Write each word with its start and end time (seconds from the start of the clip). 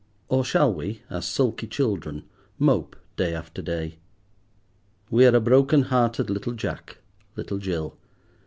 Or 0.29 0.43
shall 0.43 0.73
we, 0.73 1.03
as 1.11 1.27
sulky 1.27 1.67
children, 1.67 2.23
mope 2.57 2.95
day 3.17 3.35
after 3.35 3.61
day? 3.61 3.99
We 5.11 5.27
are 5.27 5.35
a 5.35 5.39
broken 5.39 5.83
hearted 5.83 6.27
little 6.27 6.53
Jack—little 6.53 7.59
Jill. 7.59 7.95